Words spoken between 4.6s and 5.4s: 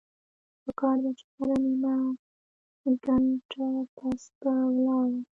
ولاړه